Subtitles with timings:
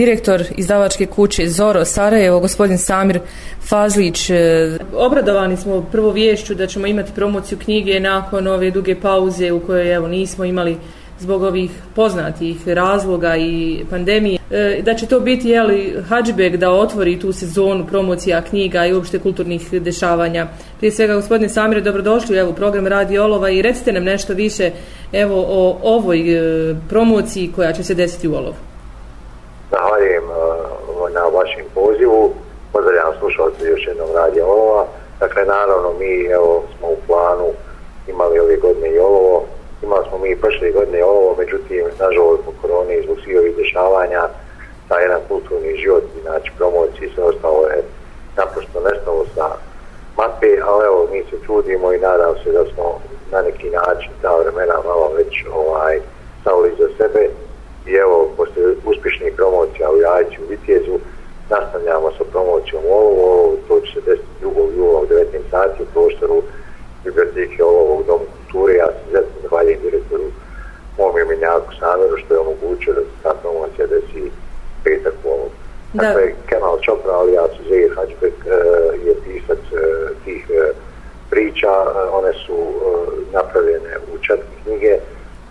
[0.00, 3.20] Direktor izdavačke kuće Zoro Sarajevo, gospodin Samir
[3.68, 4.30] Fazlić.
[4.30, 9.60] E, Obradovani smo prvo vješću da ćemo imati promociju knjige nakon ove duge pauze u
[9.60, 10.76] kojoj evo nismo imali
[11.18, 17.18] zbog ovih poznatih razloga i pandemije, e, da će to biti jeli, Hadžbeg da otvori
[17.20, 20.46] tu sezonu promocija knjiga i uopšte kulturnih dešavanja.
[20.78, 24.70] Prije svega, gospodine Samire, dobrodošli evo, u program Radio Olova i recite nam nešto više
[25.12, 28.70] evo, o ovoj e, promociji koja će se desiti u Olovu.
[29.70, 32.32] Zahvaljujem uh, na vašem pozivu.
[32.80, 34.86] Pozdravljam slušalce još jednom radija Olova.
[35.18, 37.48] Dakle, naravno, mi evo, smo u planu
[38.08, 39.44] imali ove godine i Olovo
[39.82, 44.22] imali smo mi prošle godine ovo, međutim, nažalost, po koroni i zbog svih ovih dešavanja,
[44.88, 47.82] ta jedan kulturni život, znači promociji, sve ostalo je
[48.36, 49.46] naprosto nestalo sa
[50.16, 53.00] mape, ali evo, mi se trudimo i nadam se da smo
[53.32, 56.00] na neki način ta vremena malo već ovaj,
[56.40, 57.28] stavili za sebe
[57.86, 60.98] i evo, posle uspješnih promocija u Jajci u Vitjezu,
[61.50, 64.76] nastavljamo sa promocijom ovo, to će se desiti 2.
[64.76, 65.86] jula u 19 sati u
[66.40, 66.60] prostoru
[67.04, 70.24] biblioteke ovog domu kulture, ja se zelo zahvaljujem direktoru
[70.98, 74.30] mom imenjaku Saveru što je omogućio da se ta promocija desi
[74.84, 75.48] petak u ovom.
[75.92, 79.78] Dakle, Kemal Čopra, ali ja su Zahir Hađbek, uh, je pisac uh,
[80.24, 80.76] tih uh,
[81.30, 81.72] priča,
[82.12, 82.56] one su
[83.32, 84.98] napravljene u četiri knjige,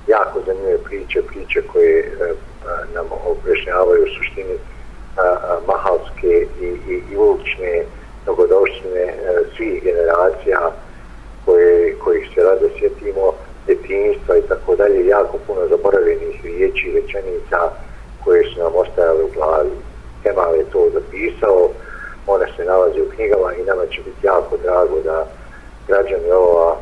[0.08, 2.12] jako zanimljive priče, priče koje
[2.94, 4.58] nam obrešnjavaju u suštini
[5.68, 7.18] mahalske i, i, i
[9.60, 10.72] svih generacija
[11.46, 13.34] koje, kojih se rado sjetimo,
[13.66, 17.60] djetinjstva i tako dalje, jako puno zaboravljenih riječi i rečenica
[18.24, 19.76] koje su nam ostajale u glavi.
[20.24, 21.70] Kemal je to zapisao,
[22.28, 25.26] ona se nalazi u knjigama i nama će biti jako drago da
[25.88, 26.78] građani ova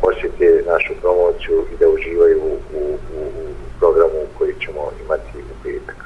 [0.00, 2.82] posjete našu promociju i da uživaju u, u,
[3.18, 3.24] u
[3.78, 5.96] programu koji ćemo imati u petak.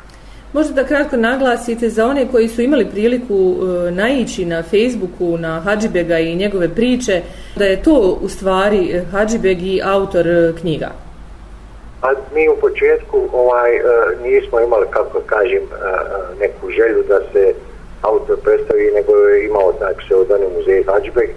[0.58, 5.60] Možda da kratko naglasite za one koji su imali priliku e, naići na Facebooku na
[5.60, 7.22] Hadžibega i njegove priče,
[7.56, 10.90] da je to u stvari Hadžibeg i autor e, knjiga.
[12.02, 13.82] A mi u početku ovaj, e,
[14.22, 15.68] nismo imali, kako kažem, e,
[16.40, 17.54] neku želju da se
[18.02, 21.30] autor predstavi, nego je imao taj pseudonim muzej Hadžibeg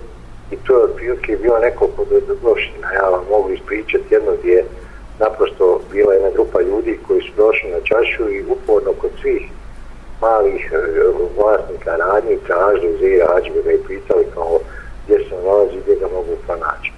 [0.51, 2.93] i to je otprilike bio neko podlošina.
[2.93, 4.63] Ja vam mogu ispričati jedno gdje
[5.25, 9.43] naprosto bila jedna grupa ljudi koji su došli na čašu i uporno kod svih
[10.21, 10.77] malih e,
[11.37, 14.59] vlasnika radnji tražili zira Ađbega i pitali kao
[15.03, 16.91] gdje se nalazi, gdje ga mogu pronaći.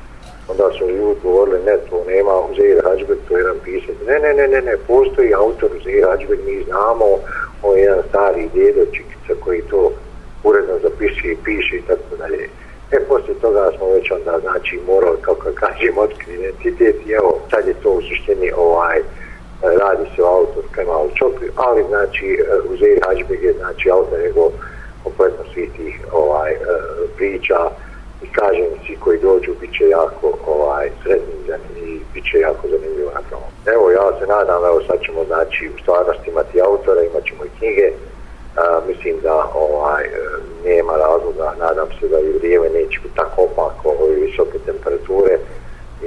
[0.48, 3.96] Onda su ljudi govorili, ne, to nema Uzeir Hađbek, to je jedan pisac.
[4.08, 7.06] Ne, ne, ne, ne, ne, postoji autor Uzeir Hađbek, mi znamo,
[7.64, 9.92] on je jedan stari djedo, čikica koji to
[10.44, 12.50] uredno zapiše i piše i tako dalje.
[12.92, 16.13] E, poslije toga smo već onda, znači, morali, kako kažem, od
[16.64, 19.00] kapacitet i evo, sad je to u suštini, ovaj,
[19.62, 24.52] radi se o autor Kemal Čopri, ali, znači, e, Uzeir Hađbeg je, znači, autor nego
[25.04, 26.58] kompletno svih tih, ovaj, e,
[27.18, 27.70] priča.
[28.24, 33.12] I kažem, svi koji dođu bit će jako, ovaj, sretni i bit će jako zanimljivo
[33.14, 33.44] na tom.
[33.74, 37.58] Evo, ja se nadam, evo, sad ćemo, znači, u stvarnosti imati autora, imat ćemo i
[37.58, 37.92] knjige,
[38.56, 40.10] a, mislim da ovaj e,
[40.66, 45.38] nema razloga, nadam se da i vrijeme neće biti tako opako ove visoke temperature,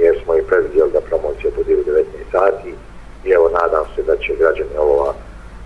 [0.03, 2.73] jer smo i predvidjeli da promocija bude u 19 sati
[3.25, 5.13] i evo nadam se da će građani ovova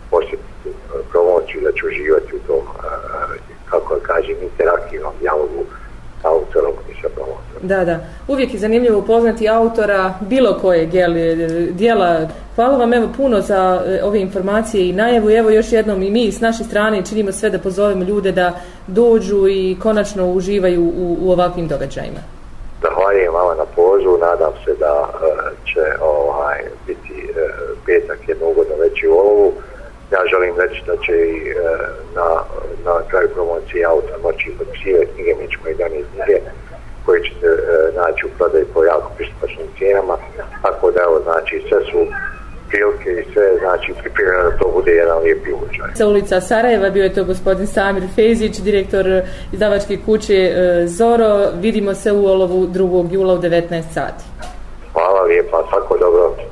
[0.10, 0.72] posjetiti e,
[1.12, 3.38] promociju, da će uživati u tom, e,
[3.70, 5.62] kako kažem, interaktivnom dijalogu
[6.22, 7.62] sa autorom i sa promocijom.
[7.62, 8.00] Da, da.
[8.28, 10.88] Uvijek je zanimljivo upoznati autora bilo koje e,
[11.72, 15.30] dijela Hvala vam evo puno za ove informacije i najavu.
[15.30, 19.48] Evo još jednom i mi s naše strane činimo sve da pozovemo ljude da dođu
[19.48, 22.41] i konačno uživaju u, u ovakvim događajima.
[23.42, 24.18] Zahvaljujem vama na pozivu.
[24.18, 29.54] Nadam se da uh, će ovaj, biti uh, petak jedno ugodno veći u ovu.
[30.12, 31.62] Ja želim reći da će i uh,
[32.16, 32.28] na,
[32.86, 35.36] na kraju promocije auta moći potpisivati knjige.
[35.40, 36.40] Mi ćemo i donijeti knjige
[37.06, 40.18] koje ćete uh, naći u prodaju po jako pristupačnim cijenama.
[40.62, 42.00] Tako da evo, znači, sve su
[42.72, 45.90] prilike i sve, znači pripremljeno da to bude jedan lijepi uličaj.
[45.96, 49.06] Sa ulica Sarajeva bio je to gospodin Samir Fezić, direktor
[49.52, 51.50] izdavačke kuće e, Zoro.
[51.62, 53.14] Vidimo se u Olovu 2.
[53.14, 54.24] jula u 19 sati.
[54.94, 56.51] Hvala lijepa, svako dobro.